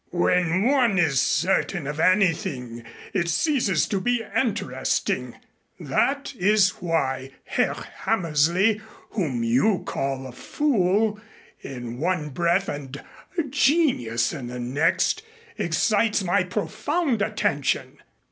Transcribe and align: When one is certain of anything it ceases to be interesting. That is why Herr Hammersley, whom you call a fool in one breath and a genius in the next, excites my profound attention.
When 0.09 0.63
one 0.63 0.97
is 0.97 1.19
certain 1.21 1.85
of 1.85 1.99
anything 1.99 2.83
it 3.13 3.29
ceases 3.29 3.85
to 3.89 4.01
be 4.01 4.25
interesting. 4.35 5.35
That 5.79 6.33
is 6.39 6.69
why 6.81 7.33
Herr 7.43 7.75
Hammersley, 7.75 8.81
whom 9.11 9.43
you 9.43 9.83
call 9.85 10.25
a 10.25 10.31
fool 10.31 11.19
in 11.61 11.99
one 11.99 12.29
breath 12.29 12.67
and 12.67 12.99
a 13.37 13.43
genius 13.43 14.33
in 14.33 14.47
the 14.47 14.59
next, 14.59 15.21
excites 15.59 16.23
my 16.23 16.45
profound 16.45 17.21
attention. 17.21 17.99